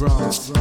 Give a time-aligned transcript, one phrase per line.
[0.00, 0.59] bronze.